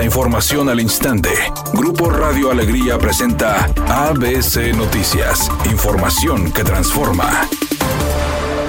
La 0.00 0.06
información 0.06 0.70
al 0.70 0.80
instante. 0.80 1.28
Grupo 1.74 2.08
Radio 2.08 2.50
Alegría 2.50 2.96
presenta 2.96 3.66
ABC 3.86 4.74
Noticias. 4.74 5.50
Información 5.70 6.50
que 6.54 6.64
transforma. 6.64 7.46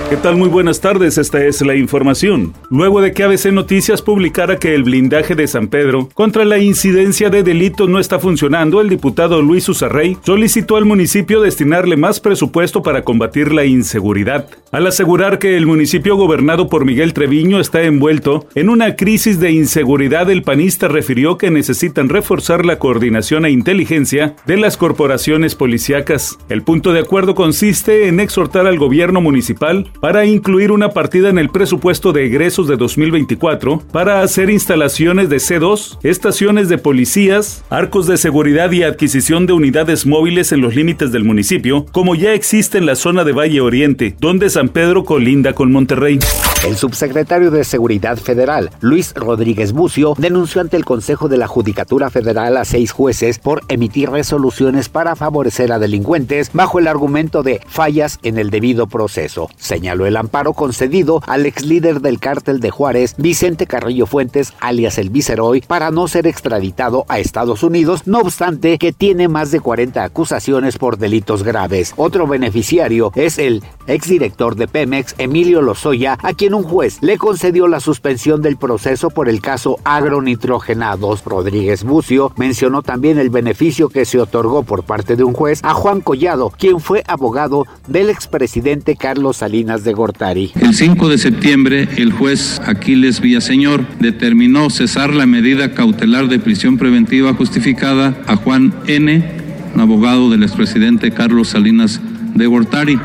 ¿Qué 0.10 0.18
tal? 0.18 0.36
Muy 0.36 0.50
buenas 0.50 0.82
tardes, 0.82 1.18
esta 1.18 1.42
es 1.46 1.62
la 1.62 1.76
información. 1.76 2.54
Luego 2.70 3.00
de 3.00 3.14
que 3.14 3.24
ABC 3.24 3.46
Noticias 3.46 4.02
publicara 4.02 4.60
que 4.60 4.76
el 4.76 4.84
blindaje 4.84 5.36
de 5.36 5.48
San 5.48 5.70
Pedro 5.70 6.10
contra 6.14 6.44
la 6.44 6.58
incidencia 6.58 7.30
de 7.30 7.44
delitos 7.44 7.88
no 7.88 8.00
está 8.00 8.20
funcionando, 8.20 8.82
el 8.82 8.90
diputado 8.90 9.42
Luis 9.42 9.70
Usarrey 9.70 10.18
solicitó 10.26 10.76
al 10.76 10.84
municipio 10.84 11.40
destinarle 11.40 11.96
más 11.96 12.20
presupuesto 12.20 12.84
para 12.84 13.06
combatir 13.06 13.54
la 13.54 13.64
inseguridad. 13.64 14.50
Al 14.72 14.88
asegurar 14.88 15.38
que 15.38 15.58
el 15.58 15.66
municipio 15.66 16.16
gobernado 16.16 16.70
por 16.70 16.86
Miguel 16.86 17.12
Treviño 17.12 17.60
está 17.60 17.82
envuelto 17.84 18.48
en 18.56 18.70
una 18.70 18.96
crisis 18.96 19.38
de 19.42 19.52
inseguridad, 19.52 20.32
el 20.32 20.44
panista 20.44 20.88
refirió 20.88 21.38
que 21.38 21.52
necesitan 21.52 22.08
reforzar 22.08 22.64
la 22.64 22.80
coordinación 22.80 23.46
e 23.46 23.52
inteligencia 23.52 24.34
de 24.46 24.56
las 24.56 24.78
corporaciones 24.78 25.56
policíacas. 25.56 26.38
El 26.48 26.62
punto 26.62 26.94
de 26.94 27.02
acuerdo 27.02 27.36
consiste 27.36 28.08
en 28.08 28.22
exhortar 28.22 28.66
al 28.66 28.80
gobierno 28.80 29.20
municipal 29.20 29.92
para 30.00 30.26
incluir 30.26 30.72
una 30.72 30.92
partida 30.92 31.28
en 31.28 31.38
el 31.38 31.50
presupuesto 31.50 32.14
de 32.14 32.28
egresos 32.28 32.70
de 32.70 32.78
2024 32.78 33.84
para 33.92 34.22
hacer 34.22 34.50
instalaciones 34.50 35.28
de 35.28 35.38
C2, 35.38 35.98
estaciones 36.04 36.70
de 36.70 36.78
policías, 36.78 37.66
arcos 37.70 38.08
de 38.08 38.16
seguridad 38.16 38.72
y 38.72 38.84
adquisición 38.84 39.48
de 39.48 39.54
unidades 39.54 40.06
móviles 40.06 40.54
en 40.54 40.62
los 40.62 40.76
límites 40.76 41.12
del 41.12 41.26
municipio, 41.26 41.86
como 41.92 42.16
ya 42.16 42.34
existe 42.34 42.78
en 42.78 42.86
la 42.86 42.96
zona 42.96 43.26
de 43.26 43.34
Valle 43.34 43.60
Oriente, 43.60 44.16
donde 44.18 44.50
San 44.62 44.70
Pedro 44.70 45.04
colinda 45.04 45.54
con 45.54 45.72
Monterrey. 45.72 46.20
El 46.64 46.78
subsecretario 46.78 47.50
de 47.50 47.64
Seguridad 47.64 48.18
Federal, 48.18 48.70
Luis 48.82 49.16
Rodríguez 49.16 49.72
Bucio, 49.72 50.14
denunció 50.20 50.62
ante 50.62 50.78
el 50.78 50.86
Consejo 50.86 51.28
de 51.28 51.38
la 51.38 51.48
Judicatura 51.48 52.12
Federal 52.12 52.56
a 52.56 52.66
seis 52.66 52.92
jueces 52.92 53.40
por 53.40 53.64
emitir 53.68 54.12
resoluciones 54.12 54.88
para 54.88 55.16
favorecer 55.16 55.72
a 55.72 55.80
delincuentes 55.80 56.52
bajo 56.54 56.78
el 56.78 56.86
argumento 56.86 57.42
de 57.42 57.62
fallas 57.66 58.20
en 58.22 58.38
el 58.38 58.52
debido 58.52 58.86
proceso. 58.86 59.50
Señaló 59.58 60.06
el 60.06 60.16
amparo 60.16 60.54
concedido 60.54 61.24
al 61.26 61.48
ex 61.48 61.66
líder 61.66 62.00
del 62.00 62.20
cártel 62.20 62.60
de 62.60 62.70
Juárez, 62.70 63.16
Vicente 63.18 63.66
Carrillo 63.66 64.06
Fuentes, 64.06 64.54
alias 64.60 65.00
el 65.00 65.10
Viceroy, 65.10 65.62
para 65.62 65.90
no 65.90 66.08
ser 66.08 66.28
extraditado 66.28 67.06
a 67.08 67.18
Estados 67.18 67.64
Unidos, 67.64 68.04
no 68.06 68.20
obstante 68.20 68.78
que 68.78 68.94
tiene 68.94 69.28
más 69.28 69.50
de 69.50 69.62
40 69.62 70.04
acusaciones 70.04 70.78
por 70.78 71.00
delitos 71.00 71.42
graves. 71.42 71.96
Otro 71.96 72.28
beneficiario 72.28 73.12
es 73.16 73.40
el 73.40 73.64
exdirector 73.88 74.56
de 74.56 74.68
Pemex, 74.68 75.16
Emilio 75.18 75.64
Lozoya, 75.64 76.20
a 76.22 76.34
quien 76.34 76.51
un 76.54 76.64
juez 76.64 77.00
le 77.02 77.18
concedió 77.18 77.68
la 77.68 77.80
suspensión 77.80 78.42
del 78.42 78.58
proceso 78.58 79.10
por 79.10 79.30
el 79.30 79.42
caso 79.42 79.78
agronitrogenados. 79.84 81.24
Rodríguez 81.24 81.84
Bucio 81.84 82.34
mencionó 82.38 82.82
también 82.82 83.20
el 83.20 83.30
beneficio 83.30 83.90
que 83.90 84.06
se 84.06 84.20
otorgó 84.20 84.64
por 84.64 84.84
parte 84.84 85.16
de 85.16 85.24
un 85.24 85.34
juez 85.34 85.60
a 85.64 85.74
Juan 85.74 86.02
Collado, 86.02 86.52
quien 86.58 86.80
fue 86.80 87.04
abogado 87.08 87.66
del 87.88 88.10
expresidente 88.10 88.96
Carlos 88.96 89.38
Salinas 89.38 89.84
de 89.84 89.94
Gortari. 89.94 90.52
El 90.60 90.74
5 90.74 91.10
de 91.10 91.18
septiembre, 91.18 91.90
el 91.98 92.12
juez 92.12 92.62
Aquiles 92.66 93.22
Villaseñor 93.22 93.86
determinó 94.00 94.70
cesar 94.70 95.14
la 95.14 95.26
medida 95.26 95.74
cautelar 95.74 96.28
de 96.28 96.40
prisión 96.40 96.78
preventiva 96.78 97.34
justificada 97.34 98.18
a 98.28 98.36
Juan 98.36 98.74
N., 98.88 99.42
abogado 99.78 100.30
del 100.30 100.44
expresidente 100.44 101.12
Carlos 101.12 101.50
Salinas 101.50 102.00
de 102.36 102.46
Gortari 102.46 103.00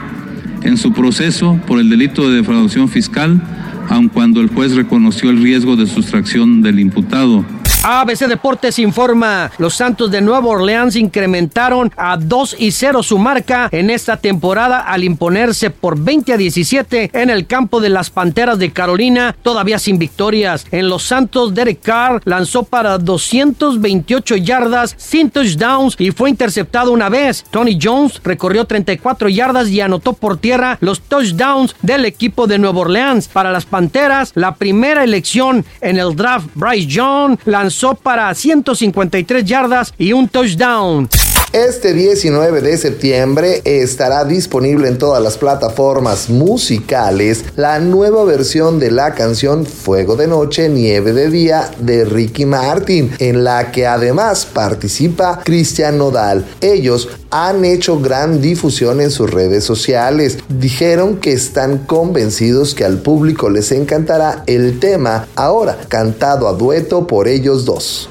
en 0.67 0.77
su 0.77 0.93
proceso 0.93 1.59
por 1.67 1.79
el 1.79 1.89
delito 1.89 2.29
de 2.29 2.37
defraudación 2.37 2.89
fiscal, 2.89 3.41
aun 3.89 4.09
cuando 4.09 4.41
el 4.41 4.49
juez 4.49 4.75
reconoció 4.75 5.31
el 5.31 5.41
riesgo 5.41 5.77
de 5.77 5.87
sustracción 5.87 6.61
del 6.61 6.81
imputado. 6.81 7.45
ABC 7.89 8.27
Deportes 8.27 8.81
informa, 8.81 9.53
los 9.59 9.75
Santos 9.75 10.11
de 10.11 10.21
Nueva 10.21 10.49
Orleans 10.49 10.97
incrementaron 10.97 11.93
a 11.97 12.17
2 12.17 12.57
y 12.59 12.73
0 12.73 13.05
su 13.05 13.17
marca 13.17 13.69
en 13.71 13.91
esta 13.91 14.17
temporada 14.17 14.81
al 14.81 15.05
imponerse 15.05 15.71
por 15.71 15.97
20 15.97 16.33
a 16.33 16.37
17 16.37 17.11
en 17.13 17.31
el 17.31 17.47
campo 17.47 17.81
de 17.81 17.91
las 17.91 18.11
Panteras 18.11 18.59
de 18.59 18.73
Carolina, 18.73 19.37
todavía 19.41 19.79
sin 19.79 20.01
victorias. 20.01 20.67
En 20.73 20.89
los 20.89 21.05
Santos, 21.05 21.55
Derek 21.55 21.81
Carr 21.81 22.23
lanzó 22.25 22.65
para 22.65 22.99
228 22.99 24.35
yardas 24.35 24.97
sin 24.99 25.31
touchdowns 25.31 25.95
y 26.01 26.11
fue 26.11 26.29
interceptado 26.29 26.91
una 26.91 27.09
vez. 27.09 27.45
Tony 27.53 27.79
Jones 27.81 28.21
recorrió 28.25 28.65
34 28.65 29.29
yardas 29.29 29.69
y 29.69 29.81
anotó 29.81 30.13
por 30.13 30.39
tierra 30.39 30.77
los 30.81 31.03
touchdowns 31.03 31.77
del 31.83 32.05
equipo 32.05 32.49
de 32.49 32.59
Nueva 32.59 32.81
Orleans. 32.81 33.29
Para 33.29 33.53
las 33.53 33.65
Panteras, 33.65 34.33
la 34.35 34.57
primera 34.57 35.05
elección 35.05 35.65
en 35.81 35.99
el 35.99 36.17
draft, 36.17 36.49
Bryce 36.57 36.89
Young 36.89 37.39
lanzó 37.77 37.95
para 37.95 38.35
153 38.35 39.45
yardas 39.45 39.93
y 39.99 40.13
un 40.13 40.29
touchdown. 40.29 41.09
Este 41.57 41.95
19 41.95 42.61
de 42.61 42.77
septiembre 42.77 43.63
estará 43.65 44.27
disponible 44.27 44.89
en 44.89 44.99
todas 44.99 45.23
las 45.23 45.39
plataformas 45.39 46.29
musicales 46.29 47.47
la 47.57 47.79
nueva 47.79 48.25
versión 48.25 48.79
de 48.79 48.91
la 48.91 49.15
canción 49.15 49.65
Fuego 49.65 50.17
de 50.17 50.27
Noche, 50.27 50.69
Nieve 50.69 51.15
de 51.15 51.31
Día 51.31 51.71
de 51.79 52.05
Ricky 52.05 52.45
Martin, 52.45 53.11
en 53.21 53.43
la 53.43 53.73
que 53.73 53.87
además 53.87 54.45
participa 54.45 55.41
Cristian 55.47 55.97
Nodal. 55.97 56.45
Ellos 56.61 57.09
han 57.31 57.65
hecho 57.65 58.01
gran 58.01 58.43
difusión 58.43 59.01
en 59.01 59.11
sus 59.11 59.31
redes 59.31 59.65
sociales. 59.65 60.37
Dijeron 60.51 61.17
que 61.17 61.33
están 61.33 61.79
convencidos 61.87 62.75
que 62.75 62.85
al 62.85 62.99
público 62.99 63.49
les 63.49 63.73
encantará 63.73 64.45
el 64.47 64.79
tema, 64.79 65.27
ahora 65.35 65.79
cantado 65.89 66.49
a 66.49 66.53
dueto 66.53 67.07
por 67.07 67.29
ellos 67.29 67.65
dos. 67.65 68.11